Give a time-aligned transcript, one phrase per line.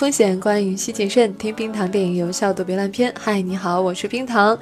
[0.00, 1.36] 风险，观影需谨慎。
[1.36, 3.12] 听冰糖电影有效躲避烂片。
[3.20, 4.58] 嗨，你好，我是冰糖。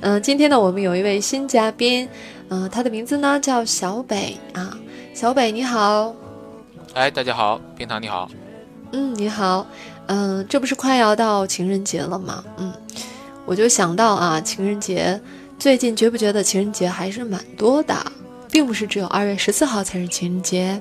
[0.00, 2.06] 嗯、今天呢，我们有一位新嘉宾，
[2.50, 4.76] 嗯、他的名字呢叫小北啊。
[5.14, 6.14] 小北你好，
[6.92, 8.30] 哎，大家好，冰糖你好。
[8.92, 9.66] 嗯，你好，
[10.08, 12.44] 嗯、这不是快要到情人节了吗？
[12.58, 12.70] 嗯，
[13.46, 15.18] 我就想到啊，情人节
[15.58, 17.96] 最近觉不觉得情人节还是蛮多的，
[18.50, 20.78] 并不是只有二月十四号才是情人节。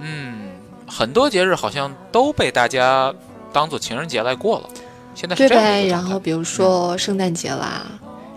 [0.00, 0.50] 嗯，
[0.96, 3.14] 很多节日好像都被大家
[3.52, 4.68] 当做情人节来过了，
[5.14, 5.88] 现在对。
[5.88, 7.84] 然后比如说圣诞节啦，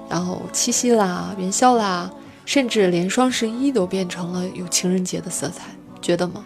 [0.09, 2.11] 然后七夕啦、元宵啦，
[2.45, 5.67] 甚至连双十一都变成了有情人节的色彩，
[6.01, 6.43] 觉得吗？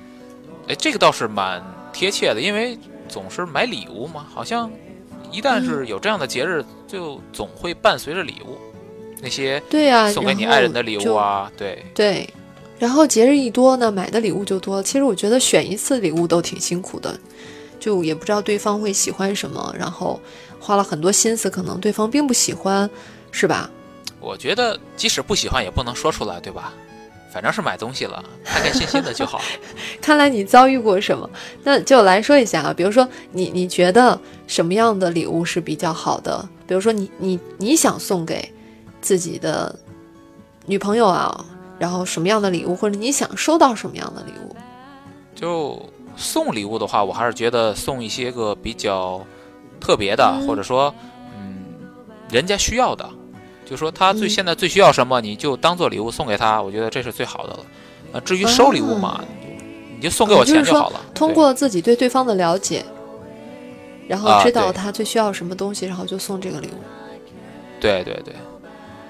[0.67, 2.77] 哎，这个倒是蛮贴切的，因为
[3.09, 4.69] 总是买礼物嘛，好像
[5.31, 8.55] 一旦嗯是有这样的节日，就总会伴随着礼物，
[9.19, 12.29] 那些对呀、送给你爱人的礼物就啊，对，对，
[12.83, 14.83] 然后节日一多呢，买的礼物就多。
[14.83, 17.17] 其实我觉得选一次礼物都挺辛苦的，
[17.79, 20.19] 就也不知道对方会喜欢什么，然后
[20.59, 22.89] 花了很多心思，可能对方并不喜欢，
[23.31, 23.71] 是吧？
[24.19, 26.73] 我觉得即使不喜欢也不能说出来，对吧？
[27.31, 29.39] 反正是买东西了，开开心心的就好。
[30.01, 31.29] 看来你遭遇过什么？
[31.63, 36.45] 那就来说一下啊，比如说你你觉得什么样的礼物是比较好的？
[36.67, 38.51] 比如说你你你想送给
[39.01, 39.73] 自己的
[40.65, 41.45] 女朋友啊，
[41.83, 44.55] 然后什么样的礼物，或者你想收到什么样的礼物？
[45.35, 45.77] 就
[46.15, 49.21] 送礼物的话，我还是觉得送一些个比较
[49.81, 50.95] 特别的，嗯或者说，
[51.35, 51.61] 嗯，
[52.29, 53.05] 人家需要的，
[53.65, 57.59] 就说他最嗯现在最需要什么，你就当做礼物送给他，我觉得这是最好的了。
[58.13, 59.21] 啊，至于收礼物嘛，
[59.97, 61.01] 你就送给我钱就好了。
[61.13, 62.85] 通过自己对对方的了解，
[64.07, 66.79] 然后啊知道他最需要什么东西，然后就送这个礼物。
[67.81, 68.33] 对对对，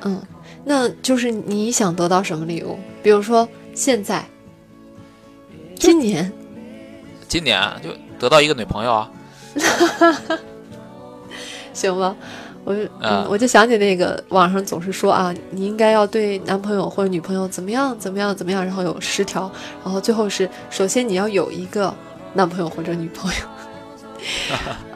[0.06, 0.20] 嗯，
[0.66, 2.78] 那就是你想得到什么礼物？
[3.02, 4.26] 比如说现在，
[5.76, 6.32] 今年，
[7.28, 9.12] 今年啊就得到一个女朋友啊，
[11.74, 12.16] 行吧？
[12.64, 19.52] 我嗯啊，我就想起那个网上总是说啊，你应该要对男朋友或者女朋友怎么样怎么样怎么样，然后有十条，
[19.84, 21.94] 然后最后是首先你要有一个
[22.34, 23.38] 男朋友或者女朋友。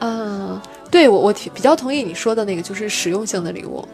[0.00, 0.58] 嗯，
[0.90, 3.86] 对我我挺比较同意你说的那个，就是实用性的礼物。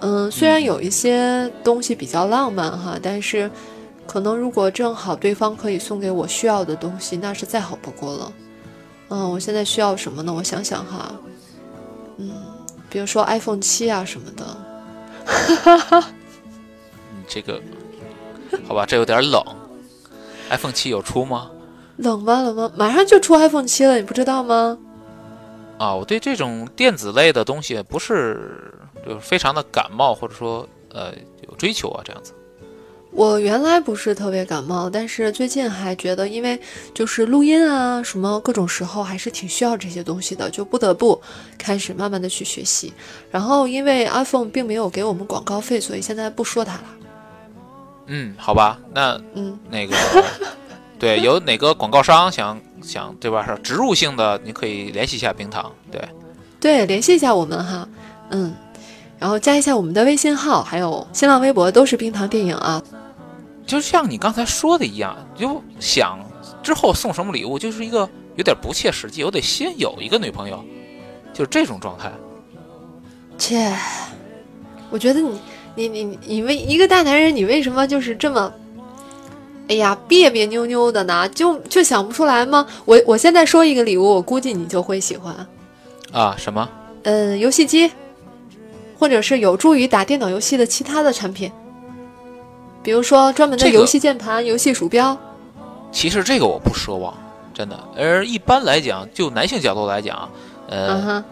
[0.00, 3.50] 嗯，虽然有一些东西比较浪漫哈，但是
[4.06, 8.32] 可能如果正好对方可以送给我需要的东西，那是再好不过了。
[9.08, 10.32] 嗯，我现在需要什么呢？
[10.32, 11.14] 我想想哈，
[12.18, 12.30] 嗯，
[12.90, 14.56] 比如说 iPhone 七啊什么的。
[17.12, 17.60] 嗯，这个
[18.68, 19.42] 好吧，这有点冷。
[20.50, 21.50] iPhone 七有出吗？
[21.96, 22.42] 冷吗？
[22.42, 22.70] 冷吗？
[22.76, 24.76] 马上就出 iPhone 七了，你不知道吗？
[25.78, 28.72] 啊，我对这种电子类的东西不是
[29.04, 31.12] 就是非常的感冒，或者说呃
[31.48, 32.32] 有追求啊，这样子。
[33.10, 36.60] 我原来不是特别感冒，但是最近还觉得，因为
[36.92, 41.22] 就是录音啊，什么各种时候还是挺需要这些东西的，就不得不
[41.56, 42.92] 开始慢慢的去学习。
[43.30, 46.84] 然后因为 iPhone 并没有给我们广告费，所以现在不说它了。
[48.06, 49.96] 嗯，好吧，那嗯，那个
[50.98, 53.46] 对，有哪个广告商想想对吧？
[53.46, 55.72] 是植入性的，你可以联系一下冰糖。
[55.88, 56.02] 对，
[56.58, 57.88] 对，联系一下我们哈，
[58.30, 58.52] 嗯，
[59.18, 62.82] 然后加一下我们的微信号，还有新浪微博都是冰糖电影啊。
[63.66, 66.18] 就像你刚才说的一样，就想
[66.62, 70.62] 之后送什么礼物，就是一个有点不切实际，我得先有一个女朋友，
[71.32, 72.12] 就是这种状态。
[73.38, 73.74] 切，
[74.90, 75.40] 我觉得你
[75.74, 78.52] 你你你为一个大男人，你为什么就是这么，
[79.68, 81.28] 哎呀别别扭扭的呢？
[81.30, 82.66] 就就想不出来吗？
[82.84, 85.34] 我我现在说一个礼物，我估计你就会喜欢。
[86.12, 86.68] 啊，什么？
[87.04, 87.90] 嗯，游戏机，
[88.98, 91.50] 或者是有助于打电脑游戏的其他的产品，
[92.82, 95.16] 比如说专门的游戏键盘、游戏鼠标。
[95.90, 97.14] 其实这个我不奢望，
[97.52, 97.78] 真的。
[97.96, 100.28] 而一般来讲，就男性角度来讲，
[100.68, 101.22] 呃，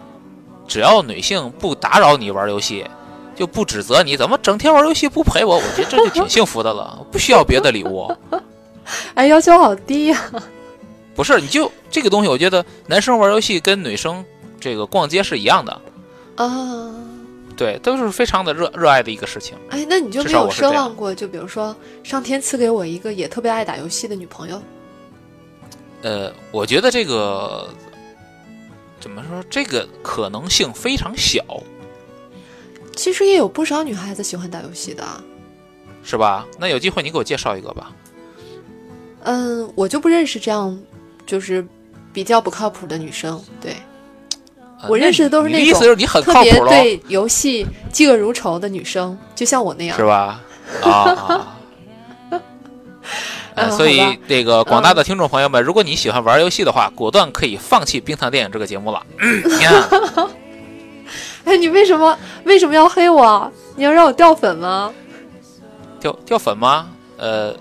[0.69, 2.87] 只要女性不打扰你玩游戏，
[3.35, 8.15] 就不指责你怎么整天玩游戏不陪我，我觉得这就挺幸福的了， 不需要别的礼物。
[9.15, 10.19] 哎，要求好低呀、
[11.15, 14.25] 不是，你就这个东西，我觉得男生玩游戏跟女生
[14.61, 15.81] 这个逛街是一样的，
[16.37, 16.91] 啊！
[17.63, 19.57] 对，都是非常的热热爱的一个事情。
[19.71, 21.15] 哎，那你就没有奢望过？
[21.15, 24.61] 就比如说上天赐给我一个也特别爱打游戏的女朋友，
[26.03, 27.73] 呃，我觉得这个
[28.99, 31.41] 怎么说，这个可能性非常小，
[32.97, 35.23] 其实也有不少女孩子喜欢打游戏的啊。
[36.03, 36.45] 是吧？
[36.59, 37.93] 那有机会你给我介绍一个吧。
[39.23, 40.77] 嗯，我就不认识这样，
[41.25, 41.65] 就是
[42.13, 43.41] 比较不靠谱的女生。
[43.61, 43.92] 对呃
[44.89, 50.05] 我认识的都是那种是你很特靠谱喽，别对游戏嫉恶如仇的女生，就像我那样是。
[50.05, 50.41] 吧？
[50.83, 51.57] 啊啊。
[53.55, 59.03] 呃， 嗯所以这个广大的听众朋友们，如果你喜欢玩游戏的话，果断可以放弃《冰糖电影》这个节目了。
[61.45, 63.51] 哎，你为什么为什么要黑我？
[63.77, 64.93] 你要让我掉粉吗？
[66.01, 66.89] 掉掉粉吗？
[67.17, 67.53] 呃，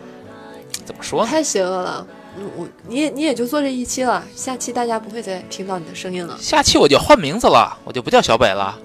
[0.86, 1.30] 怎么说呢？
[1.30, 2.06] 太邪恶了。
[2.38, 6.38] 嗯，我你也你也就做这一期了，下期大家不会再听到你的声音了。
[6.40, 8.78] 下期我就换名字了，我就不叫小北了，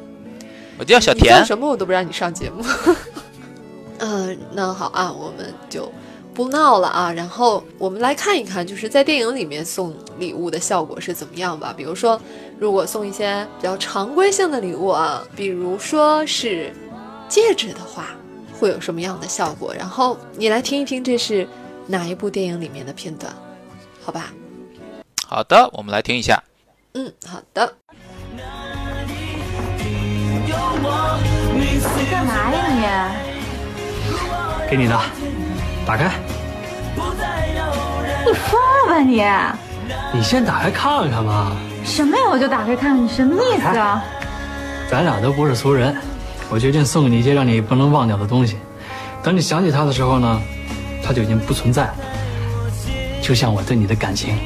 [0.79, 1.45] 我就叫小田。
[1.45, 2.65] 什么我都不让你上节目。
[3.99, 5.91] 嗯， 那好啊，我们就
[6.35, 7.13] 不闹了啊。
[7.13, 11.73] 然后我们来看一看，就是在电影里面送礼物的效果是怎么样吧。
[11.77, 12.21] 比如说，
[12.59, 16.73] 如果送一些比较常规性的礼物啊，比如说是
[17.29, 18.09] 戒指的话，
[18.59, 19.73] 会有什么样的效果？
[19.73, 21.49] 然后你来听一听，这是
[21.87, 23.33] 哪一部电影里面的片段？
[24.05, 24.27] 好吧？
[25.27, 26.43] 好的，我们来听一下。
[26.95, 27.73] 嗯，好的。
[32.11, 32.35] 干嘛
[32.83, 33.11] 呀
[34.65, 34.99] 你给你的，
[35.87, 36.11] 打开，
[36.95, 38.33] 你？
[38.33, 39.23] 疯了吧你？
[40.13, 41.57] 你先打开看看嘛。
[41.85, 42.23] 什么呀？
[42.31, 44.05] 我就打开看，你什么意思啊？
[44.91, 45.97] 咱俩都不是俗人，
[46.51, 48.57] 我决定送给你一些让你不能忘掉的东西。
[49.23, 50.41] 等你想起他的时候呢，
[51.07, 51.95] 他就已经不存在了。
[53.23, 54.37] 就像我对你的感情，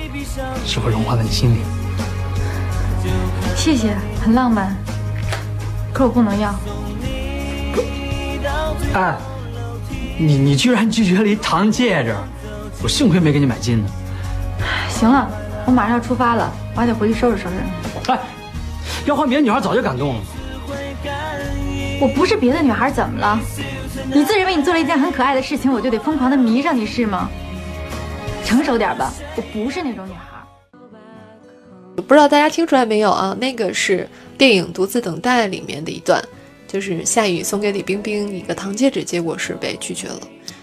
[0.66, 1.60] 是会融化在你心里。
[3.56, 4.76] 谢谢，很浪漫。
[5.92, 6.54] 可我不能要。
[8.94, 9.16] 哎，
[10.18, 12.14] 你你居然拒绝了一糖戒指，
[12.82, 13.90] 我幸亏没给你买金的。
[14.88, 15.28] 行了，
[15.66, 18.12] 我马上要出发了，我还得回去收拾收拾。
[18.12, 18.18] 哎，
[19.06, 20.20] 要换别的女孩早就感动了。
[22.00, 23.38] 我不是别的女孩，怎么了？
[24.12, 27.30] 你自认为你做了一件很可爱的事情，我就得疯狂的迷上你是吗？
[28.44, 30.44] 成熟点吧，我不是那种女孩。
[31.94, 33.36] 不知道大家听出来没有啊？
[33.40, 36.20] 那个是电影《独自等待》里面的一段，
[36.66, 40.20] 就是夏雨送给李冰冰一个糖戒指，结果是被拒绝了。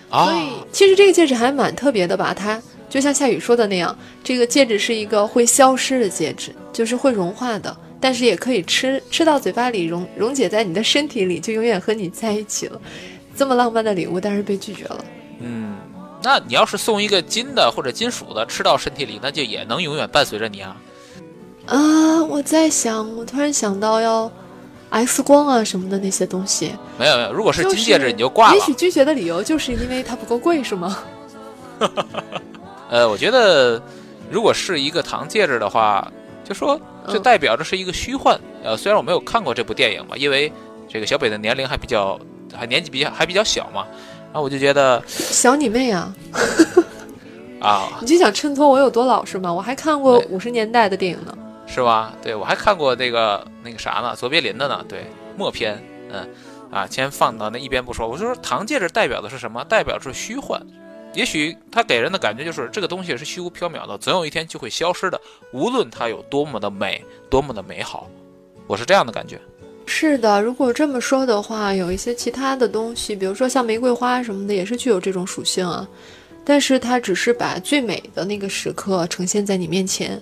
[0.10, 2.34] 啊所，以其实这个戒指还蛮特别的吧？
[2.34, 12.82] 它就像夏雨说的那样，这个戒指是一个会消失的戒指，就是会融化的，但是也可以吃，吃到嘴巴里溶溶解在你的身体里，就永远和你在一起了。
[13.38, 15.06] 这么浪漫的礼物，但是被拒绝了。
[15.40, 15.78] 嗯，
[16.24, 20.76] 那你要是送一个金的或者金属的，吃到身体里，那就也能永远伴随着你啊。
[21.68, 24.32] 啊，我在想，我突然想到要
[24.90, 26.72] X 光啊什么的那些东西。
[26.98, 28.62] 没有没有，如果是金戒指，你就挂了也。
[28.62, 30.98] 许拒绝的理由就是因为它不够贵，是吗？
[32.90, 33.80] 呃，我觉得
[34.32, 36.12] 如果是一个糖戒指的话，
[36.44, 36.76] 就说
[37.08, 38.40] 就嗯代表着是一个虚幻。
[38.64, 40.52] 呃，虽然我没有看过这部电影嘛，因为
[40.88, 42.18] 这个小北的年龄还比较，
[42.56, 43.86] 还年纪比较还比较小嘛，
[44.26, 46.14] 然后我就觉得小你妹啊！
[47.60, 49.52] 啊，你就想衬托我有多老是吗？
[49.52, 51.38] 我还看过五十年代的电影呢。
[51.66, 52.14] 是吧？
[52.22, 55.06] 对我还看过那个那个啥呢，卓别林的呢，对
[55.36, 56.30] 默片，嗯，
[56.72, 58.08] 啊，先放到那一边不说。
[58.08, 59.64] 我就说糖戒指代表的是什么？
[59.66, 60.62] 代表是虚幻。
[61.14, 65.20] 也许它给人的感觉就是这个东西是虚无缥缈的，总有一天就会消失的，
[65.52, 68.08] 无论它有多么的美，多么的美好，
[68.68, 69.40] 我是这样的感觉。
[69.90, 75.88] 是的，如果这么说的话，有一些其他的东西，比如说像玫瑰花什么的，也是具有这种属性啊。
[76.46, 80.22] 但是它只是把最美的那个时刻呈现在你面前。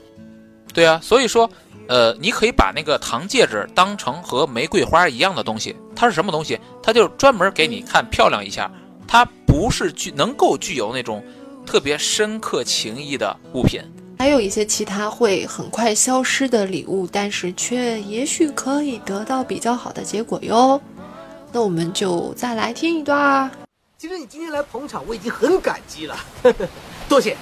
[0.74, 1.50] 对啊，所以说，
[1.88, 6.60] 呃，你可以把那个糖戒指当成和玫瑰花一样的东西，它是什么东西？
[6.81, 8.72] 它就是专门给你看漂亮一下，
[9.07, 11.24] 它不是具能够具有那种
[11.65, 13.81] 特别深刻情谊的物品。
[14.25, 20.82] 还有一些其他会很快消失的礼物，但是却也许可以得到比较好的结果哟。
[21.51, 23.51] 那我们就再来听一段儿。
[24.00, 26.17] 其实你今天来捧场，我已经很感激了，
[27.08, 27.38] 多谢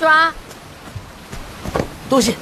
[0.00, 0.34] 是吧？
[2.08, 2.34] 多谢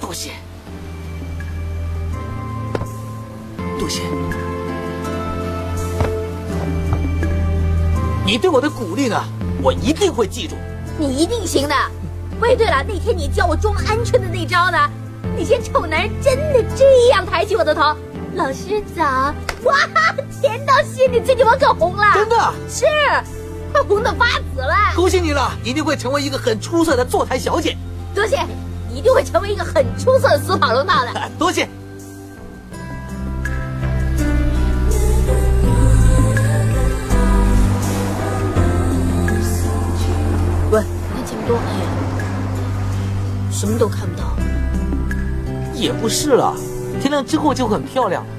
[0.00, 0.30] 多谢
[3.78, 4.00] 多谢，
[8.24, 9.22] 你对我的鼓励呢，
[9.62, 10.56] 我一定会记住。
[10.98, 11.74] 你一定行的。
[12.40, 14.78] 喂，对了，那天你教我装鹌鹑的那招呢？
[15.36, 17.96] 那些臭男人真的这样抬起我的头？
[18.34, 19.04] 老师早！
[19.64, 19.74] 哇，
[20.40, 22.84] 甜到心里，最近我可红了，真的，是，
[23.72, 24.74] 快红的发紫了。
[24.94, 27.76] 恭喜你了，一定会成为一个很出色的坐台小姐。
[28.14, 28.44] 多谢，
[28.90, 31.10] 一定会成为一个很出色的死跑龙套的。
[31.38, 31.68] 多谢。
[43.62, 44.24] 什么都看不到。
[45.72, 46.52] 也不是了，
[47.00, 48.30] 天亮之后就很漂亮了。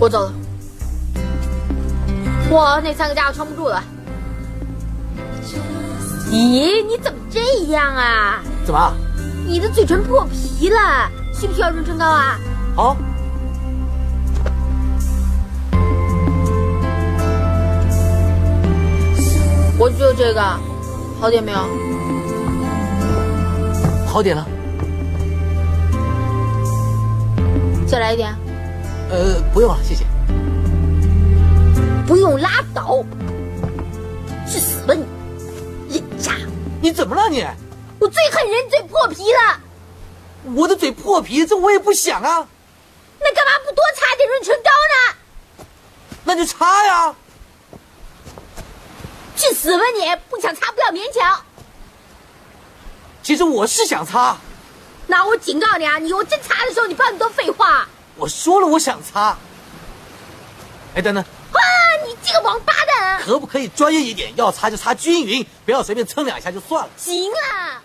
[0.00, 0.32] 我走了。
[2.50, 3.80] 哇，那三个家伙撑不住了。
[6.32, 8.42] 咦，你怎么这样啊？
[8.66, 8.92] 怎么？
[9.46, 12.40] 你的嘴唇破皮了，需不需要润唇膏啊？
[12.74, 12.96] 好，
[19.84, 20.40] 我只有这个，
[21.20, 21.58] 好点没有？
[24.06, 24.46] 好点了。
[27.86, 28.34] 再来一点。
[29.10, 30.06] 呃，不用了，谢谢。
[32.06, 33.04] 不用拉倒，
[34.46, 35.04] 去死吧你！
[35.94, 36.32] 人渣！
[36.80, 37.46] 你怎么了你？
[37.98, 39.60] 我最恨人嘴破皮了，
[40.54, 42.48] 我的嘴破皮，这我也不想啊。
[43.20, 45.66] 那干嘛不多擦点润唇膏呢？
[46.24, 47.14] 那就擦呀。
[49.36, 50.04] 去死吧你！
[50.30, 51.40] 不想擦不要勉强。
[53.22, 54.36] 其实我是想擦，
[55.06, 57.88] 那我警告你啊，你以后真擦的时候，你不要那么多废话。
[58.16, 59.36] 我说了我想擦。
[60.94, 61.60] 哎，等等，啊，
[62.06, 63.20] 你这个王八蛋！
[63.22, 64.32] 可不可以专业一点？
[64.36, 66.90] 要擦就擦均匀，不要随便蹭两下就算了。
[66.96, 67.82] 行啊。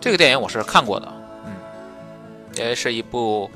[0.00, 1.13] 这个电影我是看过的，嗯，
[2.56, 3.50] 也是一部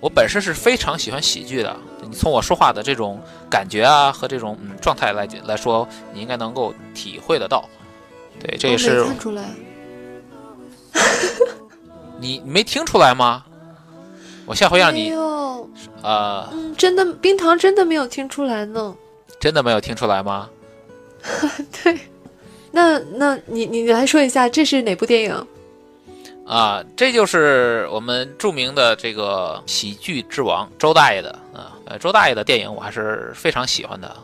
[0.00, 1.76] 我本身是非常喜欢喜剧的。
[2.02, 7.68] 你从我说话的这种感觉啊和这种嗯状态来来说，你应该能够体会得到。
[8.40, 9.44] 对，这也我是没看出来。
[12.18, 13.44] 你你没听出来吗？
[14.44, 15.70] 我下回让没你有，
[16.02, 18.94] 呃，嗯，真的，冰糖真的没有听出来呢。
[19.38, 20.50] 真的没有听出来吗？
[21.84, 21.96] 对，
[22.72, 25.46] 那那你你来说一下，这是哪部电影？
[26.52, 34.14] 啊，这就是我们著名的这个喜剧之王周大爷的啊，呃，周大爷的电影我还是非常喜欢的。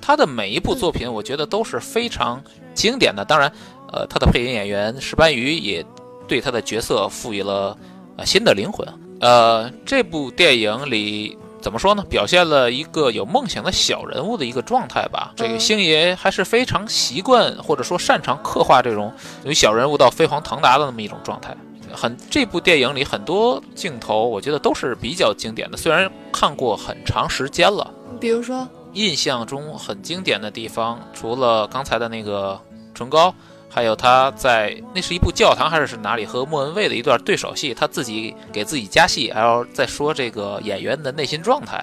[0.00, 2.42] 他的每一部作品，我觉得都是非常
[2.74, 3.24] 经典的。
[3.24, 3.52] 当然，
[3.92, 5.86] 呃，他的配音演员石斑鱼也
[6.26, 7.78] 对他的角色赋予了
[8.16, 8.84] 呃新的灵魂。
[9.20, 12.04] 呃，这部电影里怎么说呢？
[12.08, 15.32] 表现了一个有梦想的小人物的一个状态吧。
[15.36, 19.12] 这个嗯星爷还是非常习惯或者说擅长刻画这种
[19.44, 21.56] 由小人物到飞黄腾达的那么一种状态。
[21.92, 25.76] 很这部电影里很多镜头，我觉得都是比较经典的。
[25.76, 32.60] 虽然看过很长时间了，比如说，印象中很经典的地方，除了刚才的那个
[32.94, 33.34] 唇膏，
[33.70, 41.82] 还有他在那是一部教堂还是是哪里和莫文蔚的一段对手戏，他自己给自己加戏，还要再说这个演员的内心状态，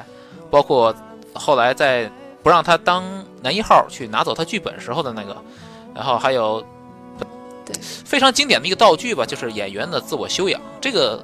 [0.51, 0.93] 包括
[1.33, 2.11] 后来在
[2.43, 3.03] 不让他当
[3.41, 5.35] 男一号去拿走他剧本时候的那个，
[5.95, 6.61] 然后还有
[7.65, 11.23] 对非常经典的一个道具吧，就是演员的自我修养，这个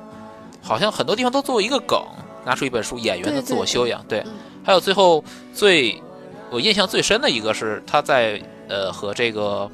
[0.61, 2.01] 好像很多地方都作为一个梗，
[2.45, 4.19] 拿出一本书演员的自我修养，对。
[4.21, 4.31] 嗯
[4.65, 5.21] 还有最后
[5.53, 6.01] 最
[6.49, 9.69] 我印象最深的一个是他在呃和这个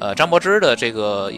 [0.00, 1.32] 呃张柏芝的这个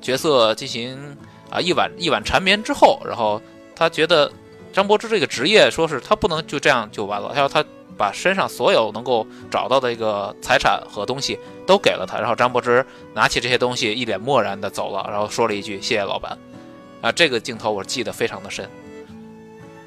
[0.00, 1.16] 角色进行
[1.50, 3.42] 啊一晚一晚缠绵之后，然后
[3.74, 4.30] 他觉得
[4.72, 7.64] 张柏芝这个职业说是他不能就这样就完了，他要他
[7.96, 12.84] 把身上所有能够找到的一个财产和东西都给了他，然后张柏芝
[13.14, 16.36] 拿起这些东西一脸漠然的走了，然后说了一句谢谢老板。
[17.00, 18.68] 啊，这个镜头我记得非常的深。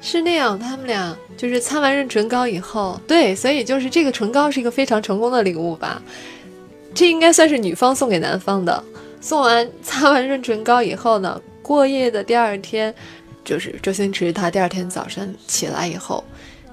[0.00, 6.00] 是那样，他们俩就是擦完润唇膏以后，对，所以就是这个唇膏是一个非常成功的礼物吧。
[6.94, 8.82] 这应该算是女方送给男方的。
[9.20, 12.94] 送完 擦完润唇膏以后呢，过夜的第二天，
[13.44, 16.24] 就是周星驰他第二天早上起来以后，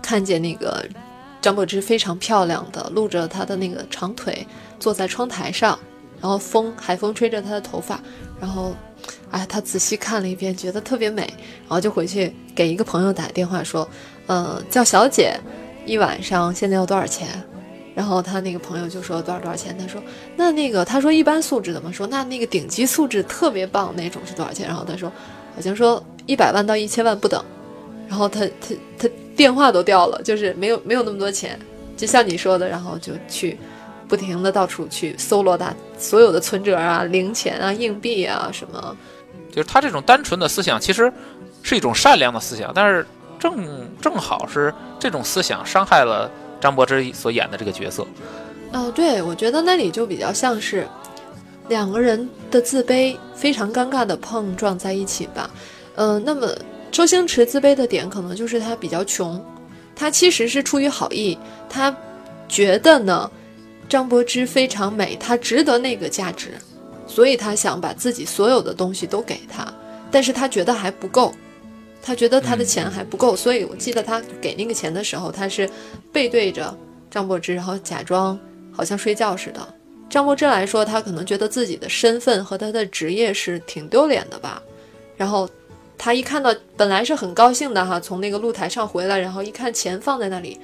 [0.01, 0.86] 看见那个
[1.41, 4.45] 张柏芝非常漂亮的露着她的那个长腿
[4.79, 5.77] 坐在窗台上，
[6.21, 8.00] 然后风海风吹着她的头发，
[8.39, 8.74] 然后，
[9.29, 11.21] 哎，他仔细看了一遍，觉得特别美，
[11.67, 13.88] 然后就回去给一个朋友打电话说，
[14.25, 15.38] 呃，叫小姐，
[15.86, 17.27] 一晚上现在要多少钱？
[17.98, 19.75] 然后他那个朋友就说多少多少钱？
[19.75, 20.00] 他说
[20.36, 24.68] 那那个他说一般素质的嘛，说那那个顶级素质特别棒那种是多少钱？
[24.68, 25.12] 然后他说
[25.56, 27.44] 好像说一百万到一千万不等。
[28.08, 31.60] 然后他他他电话都掉了，就是没有没有那么多钱，
[31.98, 33.58] 就像你说的，然后就去
[34.08, 38.96] 不停的到处去搜罗大所有的存折啊、零钱啊、硬币啊什么。
[39.51, 41.12] 就是他这种单纯的思想，其实
[41.63, 43.04] 是一种善良的思想，但是
[43.39, 46.30] 正正好是这种思想伤害了
[46.67, 48.05] 张柏芝所演的这个角色。
[48.74, 50.86] 哦，对，我觉得那里就比较像是
[51.69, 55.50] 两个人的自卑非常尴尬的碰撞在一起吧。
[55.95, 56.53] 嗯、那么
[56.91, 59.41] 周星驰自卑的点可能就是他比较穷，
[59.95, 61.38] 他其实是出于好意，
[61.69, 61.95] 他
[62.50, 63.31] 觉得呢
[63.88, 66.51] 张柏芝非常美，她值得那个价值，
[67.07, 69.65] 所以他想把自己所有的东西都给她，
[70.12, 71.33] 但是他觉得还不够。
[72.07, 75.69] 他觉得他的钱还不够，所以我记得他给那个钱的时候，他是
[76.09, 76.73] 背对着
[77.11, 78.39] 张柏芝，然后假装
[78.71, 79.75] 好像睡觉似的，
[80.09, 84.63] 张柏芝来说，他可能觉得自己的身份和他的职业是挺丢脸的吧。
[85.17, 85.49] 然后
[85.97, 90.57] 他一看到，本来是很高兴的哈，从那个露台上回来，然后一看钱放在那里，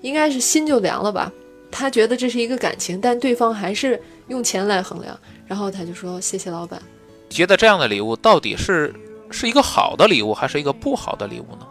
[0.00, 1.32] 应该是心就凉了吧。
[1.70, 6.82] 他觉得这是一个感情，但对方还是用钱来衡量，然后他就说谢谢老板。
[7.30, 8.92] 觉得这样的礼物到底是
[9.32, 11.66] 是一个好的礼物，还是一个不好的礼物呢？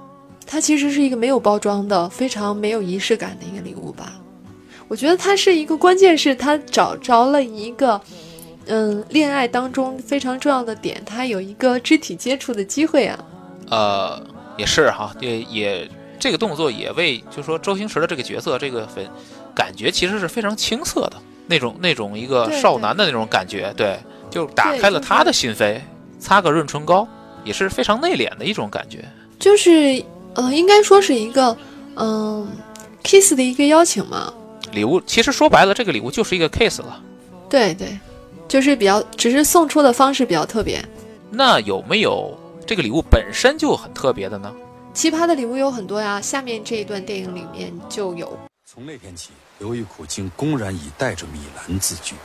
[0.45, 4.13] 它其实是一个没有包装的、非常没有仪式感的一个礼物吧。
[4.87, 8.01] 我觉得它是一个关键，是他找着了一个，
[8.65, 13.17] 嗯，恋爱当中非常重要的点，他有一个肢体接触的机会啊。
[13.69, 14.21] 呃，
[14.57, 15.89] 也是哈，也也
[16.19, 19.09] 这个动作也为，就说周星驰的这个角色，这个粉
[19.55, 21.13] 感觉其实是非常青涩的
[21.47, 23.97] 那种那种一个少男的那种感觉，对，
[24.29, 25.79] 就打开了他的心扉，
[26.19, 27.07] 擦个润唇膏，
[27.43, 29.03] 也是非常内敛的一种感觉。
[29.39, 30.03] 就是，
[30.36, 31.55] 呃，应该说是一个，
[31.95, 32.48] 嗯
[33.03, 34.33] ，kiss 的一个邀请嘛。
[34.71, 37.01] 礼物其实说白了，这个礼物就是一个 kiss 了。
[37.50, 37.98] 对对，
[38.48, 40.83] 就是比较，只是送出的方式比较特别。
[41.29, 44.51] 那有没有这个礼物本身就很特别的呢？
[44.93, 48.38] 奇葩的礼物有很多呀，下面这一段电影里面就有。
[48.65, 52.15] 从那天起，刘玉苦竟公然以带着米兰自居。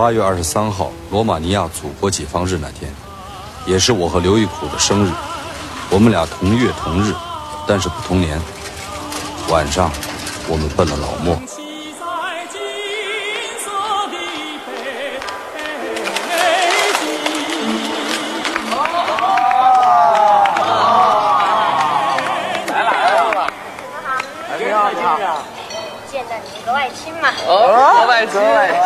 [0.00, 2.90] 八月二十三号，罗马尼亚祖国解放日那天，
[3.66, 5.10] 也是我和刘玉苦的生日。
[5.90, 7.12] 我们俩同月同日，
[7.68, 8.40] 但是不同年。
[9.50, 9.90] 晚上，
[10.48, 11.38] 我们奔了老莫。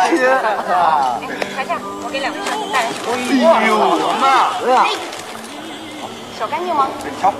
[0.09, 0.35] 亲，格外
[1.19, 1.27] 亲。
[1.55, 1.71] 瞧瞧，
[2.03, 3.07] 我给两位小姐带来什么？
[3.53, 3.71] 哎呦，
[4.19, 4.23] 妈！
[6.37, 6.87] 手干净吗？
[7.21, 7.33] 瞧，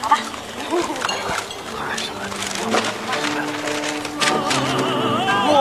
[0.00, 0.16] 好吧。
[5.52, 5.54] 哇，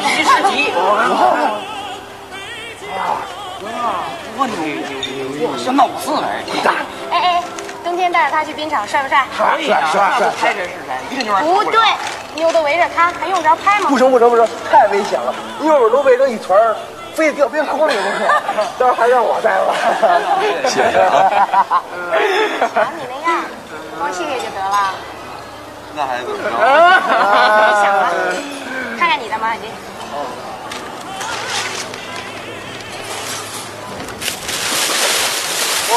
[0.00, 0.72] 七十级！
[4.36, 4.64] 哇，牛牛
[5.36, 5.48] 牛！
[5.48, 6.24] 哇，像闹四来！
[7.10, 7.42] 哎哎，
[7.84, 9.26] 冬天带着他去冰场帅不帅？
[9.36, 9.58] 帅
[9.92, 10.30] 帅帅！
[10.40, 10.96] 拍这是谁？
[11.10, 11.78] 一个妞儿不对，
[12.34, 13.90] 妞都围着他，还用着拍吗？
[13.90, 15.32] 不成不成不成，太危险了！
[15.62, 16.74] 一会儿都围成一团儿，
[17.14, 18.24] 非得掉冰窟里不可。
[18.76, 19.72] 到时候还让我带吧。
[20.68, 21.80] 谢谢啊。
[22.74, 23.44] 瞧你那样，
[23.96, 24.94] 光谢谢就得了。
[25.94, 26.50] 那还怎么着？
[26.50, 26.58] 别
[27.80, 28.10] 想了，
[28.98, 29.70] 看看你的毛巾。
[35.92, 35.94] 哇，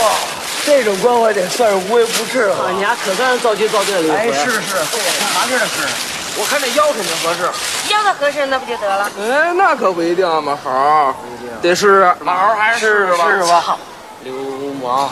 [0.68, 2.70] 这种关怀得算是无微不至了。
[2.74, 4.14] 你俩可算是造句造对了。
[4.14, 4.76] 哎，是是，
[5.20, 5.66] 干嘛这是？
[6.40, 7.50] 我看这腰肯定合适。
[7.92, 9.10] 腰的合适那不就得了？
[9.20, 11.16] 哎，那可不一定啊，马豪，
[11.62, 12.16] 得试试。
[12.22, 13.30] 马猴还是试试吧。
[13.30, 13.78] 试试吧。
[14.24, 14.34] 流
[14.82, 15.10] 氓。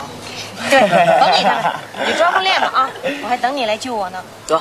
[0.70, 0.80] 对，
[1.20, 2.90] 甭理他们，你抓住练吧啊！
[3.22, 4.18] 我还等你来救我呢。
[4.46, 4.60] 得，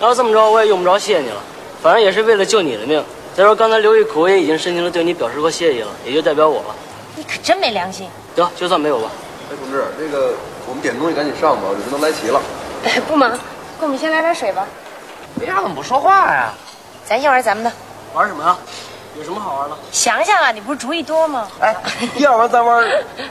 [0.00, 1.40] 要这么着我也用不着谢你了，
[1.82, 3.04] 反正也是为了救你的命。
[3.36, 6.74] 再说刚才刘玉苦也已经深情的对你表示过谢意了，也就代表我了。
[7.16, 8.08] 你可真没良心。
[8.36, 9.08] 得，就算没有吧。
[9.50, 10.34] 哎，同志，这个
[10.68, 12.40] 我们点东西赶紧上吧，人都来齐了。
[12.84, 13.30] 哎， 不忙，
[13.78, 14.66] 给我们先来点水吧。
[15.34, 16.52] 你俩，怎么不说话呀？
[17.06, 17.72] 咱先玩咱们的。
[18.14, 18.56] 玩什么呀？
[19.16, 19.76] 有什么好玩的？
[19.92, 21.48] 想想啊，你不是主意多吗？
[21.60, 21.76] 哎，
[22.18, 22.84] 要不然咱玩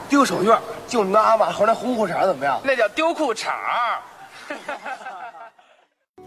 [0.08, 0.58] 丢手绢，
[0.88, 2.60] 就拿马猴来红裤衩怎么样？
[2.64, 3.48] 那叫丢裤衩。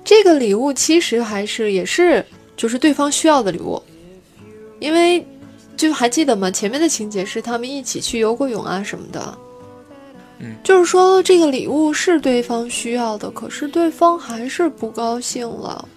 [0.05, 2.25] 这个礼物其实还是也是
[2.57, 3.83] 就是对方需要的礼物，
[4.79, 5.27] 因为
[5.77, 6.51] 就还记得吗？
[6.51, 9.39] 前面的情节是他们一起去游过泳啊什么的。
[10.39, 15.89] 嗯，就是说这个礼物是对方需要的，可是对方还是不高兴了。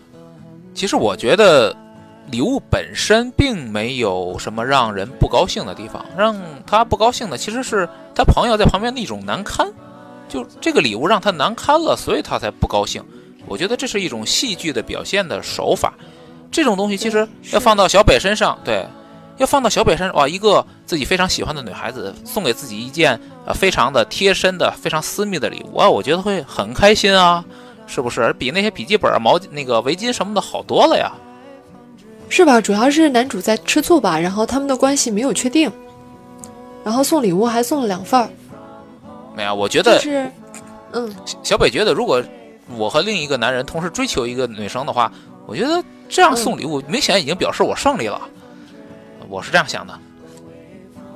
[0.73, 1.75] 其实我觉得
[2.31, 9.67] 礼物本身并没有什么让人不高兴的地方，让他不高兴的其实是他朋友在旁边的一种难堪，
[10.27, 13.03] 就这个礼物让他难堪了，所以他才不高兴。
[13.47, 15.93] 我觉得这是一种戏剧的表现的手法，
[16.51, 18.85] 这种东西其实要放到小北身上，对，
[19.37, 27.43] 要放到小北身上，哇，一个自己非常喜欢的女孩子送给自己一件呃非常的贴身的、非常私密的礼物啊，我觉得会很开心啊，
[27.89, 28.31] 是不是？
[28.39, 31.11] 比那些笔记本、毛、那个围巾什么的好多了呀。
[32.29, 32.61] 是吧？
[32.61, 35.71] 主要是男主在吃醋吧，然后他们的关系没有确定，
[36.83, 38.29] 然后送礼物还送了两份儿，
[39.35, 40.31] 没有，我觉得就是，
[40.91, 42.23] 嗯，小北觉得，如果
[42.77, 45.11] 我和另一个男人同时追求一个女生的话，
[45.47, 48.21] 我觉得这样送礼物明显已经表示我胜利了。
[49.27, 49.99] 我是这样想的。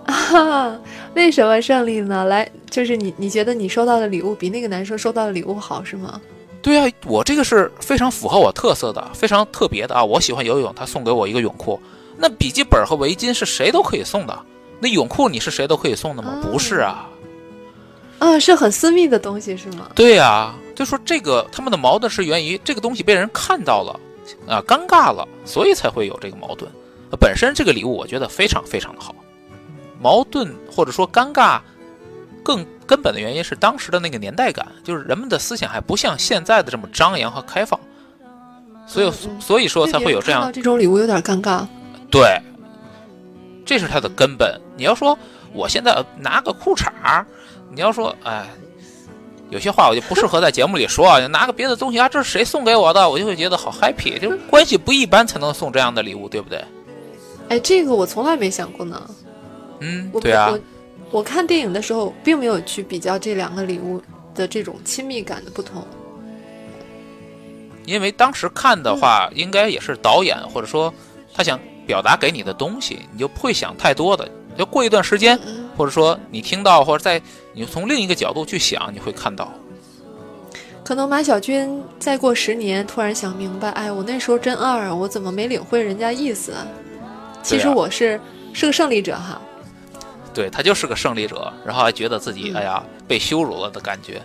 [0.06, 0.76] 啊，
[1.14, 2.26] 为什么胜利呢？
[2.26, 6.20] 来，就是你，你觉得你收到的礼物比那个男生收到的礼物好是吗？
[6.64, 10.04] 对啊，我这个是非常符合我特色的，非常特别的啊！
[10.04, 11.80] 我喜欢游泳，他送给我一个泳裤
[12.18, 14.40] 那笔记本和围巾是谁都可以送的，
[14.80, 16.40] 那泳裤你是谁都可以送的吗？
[16.42, 17.10] 哦不是啊。
[18.20, 19.90] 啊，是很私密的东西是吗？
[19.94, 24.00] 对呀、就说这个他们的矛盾是源于这个东西被人看到了，
[24.48, 26.72] 啊，尴尬了，所以才会有这个矛盾。
[27.12, 29.14] 呃本身这个礼物我觉得非常非常的好，
[30.02, 31.60] 矛盾或者说尴尬，
[32.44, 37.80] 更根本的原因是当时的那个年代感，就是人们的思想还不像现在的这么张扬和开放，
[38.86, 41.66] 所以所以说才会有这样这种礼物有点尴尬。
[42.12, 42.40] 对，
[43.66, 44.60] 这是它的根本。
[44.76, 45.18] 你要说
[45.54, 47.26] 我现在拿个裤衩儿，
[47.72, 48.46] 你要说哎，
[49.50, 51.26] 有些话我就不适合在节目里说啊。
[51.28, 56.64] 拿个别的东西啊，这是谁送给我的，我就会觉得好 happy，就关系不一般才能送这样的礼物，对不对？
[57.50, 59.02] 哎，这个我从来没想过呢。
[59.80, 60.60] 嗯对啊我，
[61.14, 64.02] 我看电影的时候，并没有去比较这两个礼物
[64.34, 65.86] 的这种亲密感的不同。
[67.86, 70.92] 因为当时看的话，应该也是导演或者说
[71.32, 74.28] 他想表达给你的东西，你就不会想太多的。
[74.58, 77.22] 就过一段时间，嗯，或者说你听到，或者在
[77.54, 79.54] 你从另一个角度去想，你会看到。
[80.84, 86.66] 可能马小军再过十年，突然想明白，哎，我那时候真二啊，我怎么没领会人家意思啊？
[87.44, 88.20] 其实我是、
[88.52, 89.40] 是个胜利者哈。
[90.34, 94.22] 对他就是个胜利者，然后还觉得自己嗯哎呀被羞辱了的感觉。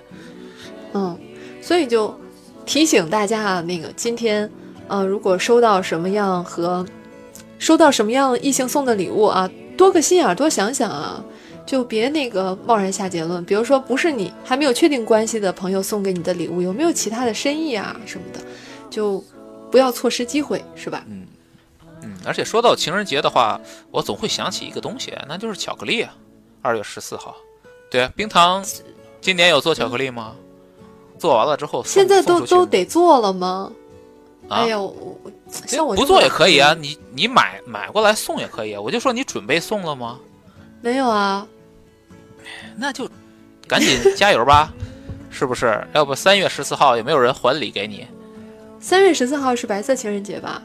[0.94, 1.18] 嗯，
[1.61, 2.18] 所以就
[2.64, 4.51] 提醒大家啊，那个今天，
[4.88, 6.85] 呃，如果收到什么样和
[7.59, 11.23] 收到什么样异性送的礼物啊，多个心眼儿，多想想啊，
[11.66, 13.44] 就别那个贸然下结论。
[13.44, 18.40] 比如说，不是你还没有确定关系的朋友送给你的礼物，有没有其他的深意啊什么的，
[18.88, 19.23] 就
[19.71, 21.05] 不要错失机会，是吧？
[21.11, 21.17] 嗯，
[22.28, 23.58] 而且说到情人节的话，
[23.90, 26.14] 我总会想起一个东西，那就是巧克力啊。
[26.60, 27.34] 二月十四号，
[27.90, 28.62] 对啊，冰糖
[29.20, 30.36] 今年有做巧克力吗？
[31.18, 33.72] 做完了之后，现在都都得做了吗？
[34.48, 34.88] 啊哎呀，我
[35.22, 35.32] 我
[35.66, 38.80] 像我不做也可以啊，你你买买过来送也可以啊。
[38.80, 40.18] 我就说你准备送了吗？
[40.80, 41.46] 没有啊，
[42.76, 43.08] 那就
[43.66, 44.72] 赶紧加油吧，
[45.30, 45.86] 是不是？
[45.92, 48.06] 要不三月十四号也没有人还礼给你？
[48.80, 50.62] 三月十四号是白色情人节吧？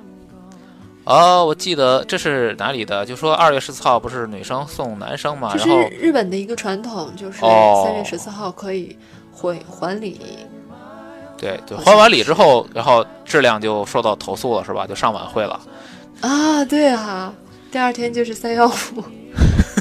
[1.06, 3.06] 哦，我记得这是哪里的？
[3.06, 8.98] 就说二月十四号不是女生送男生嘛，这是日本的一个传统，就是哦三月十四号可以
[9.32, 10.20] 回还礼。
[11.38, 14.88] 对对，还完礼之后，然后质量就受到投诉了，是吧？
[14.88, 15.60] 就上晚会了。
[16.22, 17.34] 啊，对啊，
[17.70, 18.72] 第二天就是三幺五，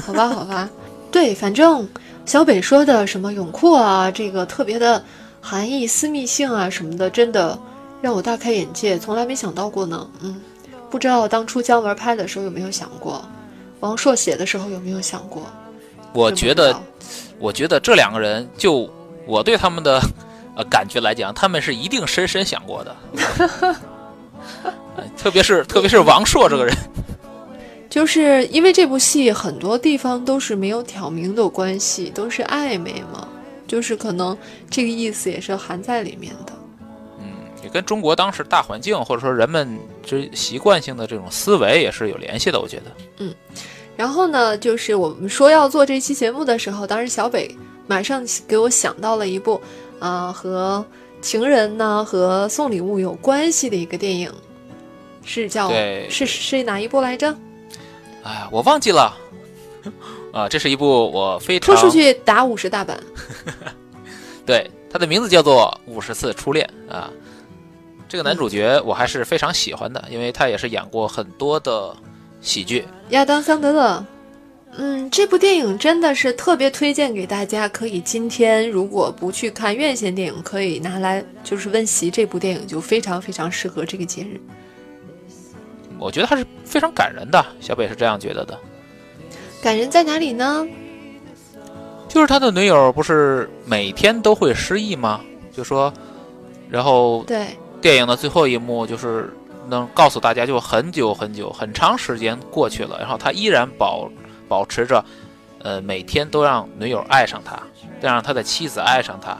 [0.05, 0.69] 好吧，好吧，
[1.09, 1.87] 对，反正
[2.25, 5.01] 小北说的什么泳裤啊，这个特别的
[5.39, 7.57] 含义、私密性啊什么的，真的
[8.01, 10.05] 让我大开眼界，从来没想到过呢。
[10.21, 10.41] 嗯，
[10.93, 13.27] 不知道当初姜文拍的时候有没有想过，
[13.79, 15.41] 王朔写的时候有没有想过？
[16.13, 16.79] 我觉得，
[17.39, 18.87] 我觉得这两个人，就
[19.25, 19.99] 我对他们的
[20.55, 22.95] 呃感觉来讲，他们是一定深深想过的。
[24.95, 26.77] 呃 特别是特别是王朔这个人，
[27.89, 33.27] 就是因为这部戏很多地方都是没有挑明的关系，都是暧昧嘛，
[33.65, 34.37] 就是可能
[34.69, 36.52] 这个意思也是含在里面的。
[37.73, 42.59] 也跟中国当时大环境或者说人们这习惯性的这种思维也是有联系的。
[42.59, 42.83] 我觉得，
[43.17, 43.33] 嗯
[43.95, 47.55] 然后呢，就是我们说要做这期节目的时候，当时小北
[47.87, 49.61] 马上给我想到了一部
[49.99, 50.85] 啊、和
[51.21, 54.31] 情人呢和送礼物有关系的一个电影，
[55.23, 57.35] 是叫对是是哪一部来着？
[58.23, 59.15] 哎呀，我忘记了。
[60.31, 62.99] 啊，这是一部我非常拖出去打五十大板。
[64.43, 67.11] 对，它的名字叫做《五十次初恋》啊。
[68.13, 71.91] 这个男主角我还是非常喜欢的，因为他也是演过很多的
[72.41, 72.85] 喜剧。
[73.09, 74.05] 亚当·桑德勒。
[74.77, 84.39] 嗯，这部电影真的是特别推荐给大家，可以今天如果不去看院线电影，可以拿来就是温习这部电影，就非常非常适合这个节日。
[85.97, 88.55] 我觉得还是非常感人的，小北是这样觉得的。
[89.59, 90.67] 感人在哪里呢？
[92.07, 95.19] 就是他的女友不是每天都会失忆吗？
[95.51, 95.91] 就说，
[96.69, 99.31] 然后对，电影的最后一幕就是
[99.67, 104.09] 能告诉大家，就很久很久很长时间过去了，然后他依然保
[104.47, 105.03] 保持着，
[105.59, 107.61] 呃，每天都让女友爱上他，
[108.01, 109.37] 再让他的妻子爱上他，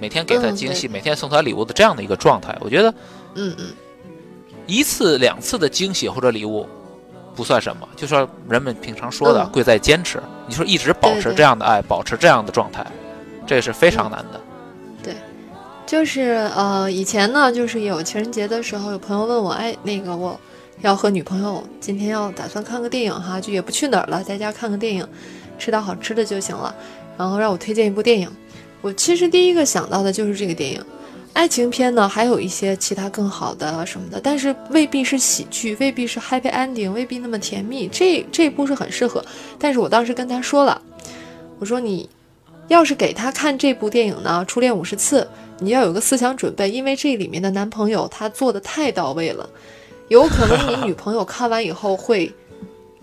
[0.00, 2.56] 每天给他嗯惊喜，对每天送他礼物的这样的一个状态。
[2.60, 2.92] 我觉得
[3.36, 3.66] 嗯嗯，
[4.66, 6.68] 一次两次的惊喜或者礼物
[7.36, 10.20] 不算什么，就说人们平常说的嗯贵在坚持。
[10.48, 12.84] 你说一直保持这样的爱，保持这样的状态，
[13.46, 14.40] 这是非常难的。
[15.88, 20.38] 就是呃，以前呢，就是有情人节的时候，有朋友问我，哎，那个我
[20.82, 25.08] 要和女朋友今天要打算看个电影哈，就也不去哪儿了，在家看个电影，
[25.58, 26.74] 吃点好吃的就行了，
[27.16, 28.30] 然后让我推荐一部电影。
[28.82, 30.78] 我其实第一个想到的就是这个电影，
[31.32, 37.88] 《爱情片呢，还有一些其他更好的什么的，但是未必是喜剧，未必是 happy ending，未必那么甜蜜。
[37.88, 39.24] 这这部是很适合，
[39.58, 40.82] 但是我当时跟他说了，
[41.58, 42.06] 我说你
[42.68, 45.22] 要是给他看这部电影呢，《初恋五十次》，
[45.60, 49.48] 你要有个思想准备，因为这里面的男朋友他做的太到位了，
[50.08, 52.32] 有可能你女朋友看完以后会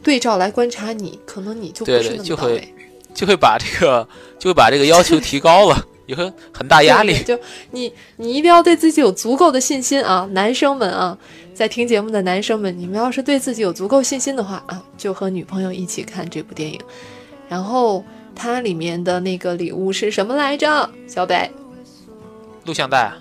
[0.02, 2.74] 对照来观察你，可能你就不对对，是那就会么到位。
[3.14, 7.40] 就会把这个 就会把这个要求提高了， 也会很大压力就
[7.72, 11.18] 你，你一定要对自己有足够的信心啊，男生们啊，
[11.54, 16.78] 在听节目的男生们，你们要是对自己有足够信心的话啊，就和女朋友一起看这部电影。
[17.48, 18.04] 然后
[18.36, 20.90] 它里面的那个礼物是什么来着？
[21.08, 21.50] 小北，
[22.66, 23.16] 录像带啊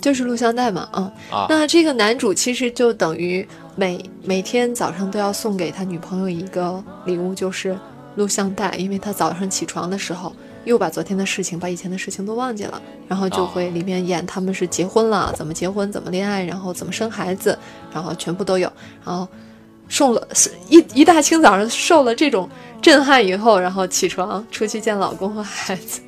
[0.00, 1.04] 就是录像带嘛，嗯。
[1.30, 7.76] 啊，那这个男主其实就等于每每天早上都要送给他女朋友一个礼物，就是
[8.14, 10.32] 录像带，因为他早上起床的时候
[10.64, 17.58] 又把昨天的事情、把以前的事情都忘记了，然后就会里面演他们是结婚了，怎么结婚，怎么恋爱，然后怎么生孩子，
[17.92, 18.70] 然后全部都有，
[19.04, 19.26] 然后
[19.88, 22.48] 受了是一一大清早上受了这种
[22.80, 26.00] 震撼以后，然后起床出去见老公和孩子。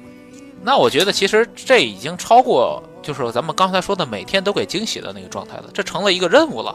[0.63, 6.75] 那我觉得其实这已经超过就是咱们刚才说的每天都给惊喜的那个状态了，这成了一个任务了。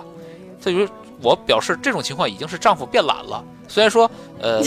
[0.62, 0.90] 这就是
[1.22, 3.44] 我表示这种情况已经是丈夫变懒了。
[3.68, 4.62] 虽然说呃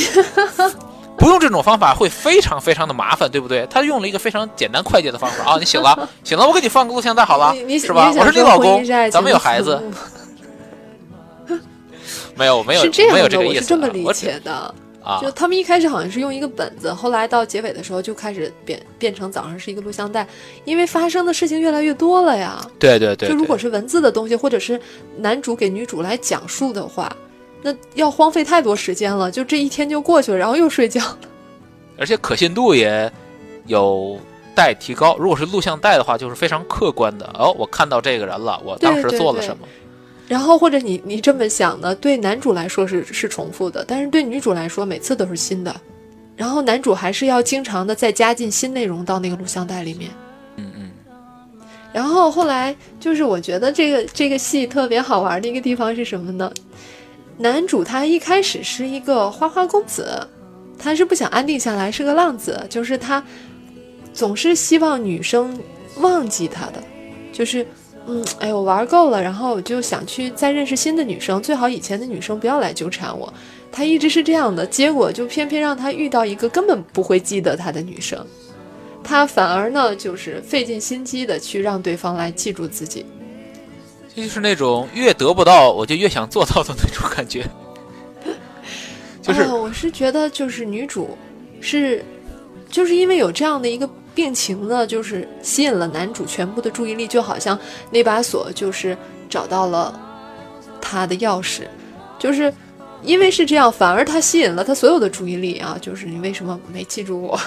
[1.19, 3.67] 不用这种方法会非常非常的麻烦，对不对？
[3.71, 8.13] 他用了一个非常简单快捷的方法啊，你醒了，醒了，我给你放个录像带好了是吧？
[8.15, 9.83] 我是你老公咱们有孩子，
[12.37, 14.75] 没有没有没有这个意思啊，我是这么理解的。
[15.07, 20.27] 啊就他们一开始好像是用一个本子，后来到结尾的时候就开始变变成早上是一个录像带，
[20.65, 22.61] 因为发生的事情越来越多了呀。
[22.79, 24.81] 对对对，就如果是文字的东西，或者是
[25.17, 27.15] 男主给女主来讲述的话，
[27.63, 31.01] 那要荒废太多时间了，就这一天就过去了，然后又睡觉。
[31.97, 33.11] 而且可信度也
[33.67, 34.19] 有
[34.55, 35.17] 待提高。
[35.19, 37.25] 如果是录像带的话，就是非常客观的。
[37.39, 39.67] 哦，我看到这个人了，我当时做了什么？
[40.29, 41.95] 然后或者你你这么想呢？
[41.95, 45.75] 对男主来说是是重复的，但是对女主来说每次都是新的。
[46.37, 50.11] 然后男主还是要经常的再加进新内容到那个录像带里面。
[50.57, 50.91] 嗯嗯，
[51.93, 56.53] 然后后来就是我觉得这个这个戏特别好玩的一个地方是什么呢？
[57.39, 60.27] 男主他一开始是一个花花公子，
[60.79, 63.23] 他是不想安定下来，是个浪子，就是他
[64.13, 65.59] 总是希望女生
[66.01, 66.83] 忘记他的，
[67.33, 67.67] 就是
[68.09, 73.33] 嗯，哎，我玩够了，然后我就想去再认识新的女生，最好以前的女生不要来纠缠我。
[73.73, 78.25] 他一直是这样的，结果就偏偏让他遇到一个根本不会记得他的女生，
[79.03, 83.05] 他反而呢就是费尽心机的去让对方来记住自己。
[84.15, 87.45] 这就是那种越得不到我就越想做到的那种感觉。
[89.21, 91.19] 就是呃我是觉得就是女主
[91.61, 92.03] 是，
[92.71, 93.87] 就是因为有这样的一个
[94.17, 97.57] 病情呢，就是吸引了男主全部的注意力，就好像
[97.91, 98.97] 那把锁就是
[99.29, 99.95] 找到了
[100.81, 101.65] 他的钥匙，
[102.19, 102.53] 就是
[103.03, 107.39] 因为是这样，反而他吸引了他所有的注意力啊，就是你为什么没记住我？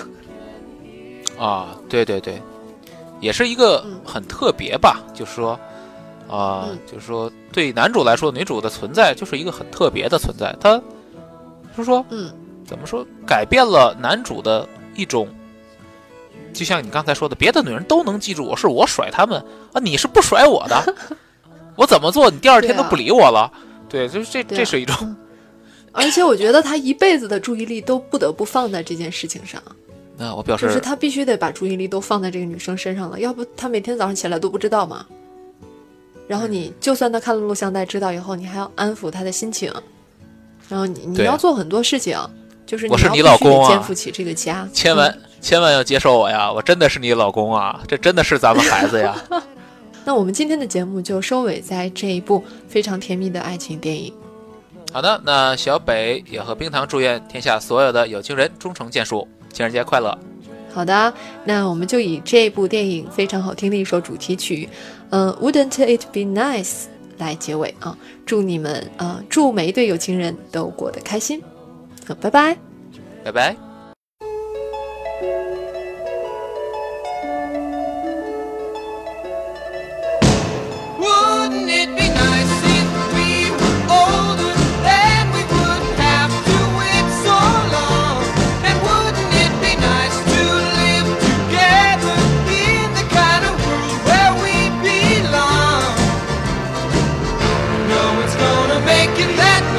[1.43, 2.39] 啊，对对对，
[3.19, 5.59] 也是一个嗯很特别吧，就是说，
[6.29, 10.55] 啊、嗯就是说对男主来说，女主的存在就是一个很特别的存在。
[10.59, 10.77] 他
[11.75, 12.31] 就是说，嗯，
[12.67, 15.27] 怎么说，改变了男主的一种，
[16.53, 19.39] 就像你刚才说的，别的女人都能记住我，是我甩他们
[19.73, 20.95] 啊，你是不甩我的，
[21.75, 23.51] 我怎么做，你第二天都不理我了。
[23.87, 25.15] 对，就是这，啊这是一种
[25.91, 29.61] 而且我觉得他一辈子的注意力都不得不放在这件事情上。
[30.15, 35.05] 那我表示就是他必须得把注意力都放在这个女生身上了，要不他每天早上起来都不知道嘛。
[36.27, 39.73] 然后你就算他看了录像带知道以后，你还要安抚他的心情，
[40.67, 42.15] 然后你你要做很多事情，
[42.67, 44.69] 就是我是你老公啊肩负起这个家。
[44.71, 46.51] 千万、千万要接受我呀！
[46.51, 49.15] 我真的是你老公啊，这真的是咱们孩子呀。
[50.05, 54.13] 那我们今天的节目就收尾在这一部非常甜蜜的爱情电影。
[54.91, 60.17] 好的，那小北也和冰糖祝愿天下所有的有情人终成眷属，情人节快乐！
[60.73, 61.13] 好的，
[61.45, 64.67] 那我们就以这部电影非常好听的一首主题曲，
[65.09, 66.85] 嗯、w o u l d n t it be nice
[67.17, 67.95] 来结尾啊！
[68.25, 71.41] 祝你们啊、呃祝每一对有情人都过得开心。
[72.07, 72.57] 好，拜拜。
[73.23, 73.68] 拜拜。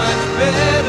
[0.00, 0.79] Much better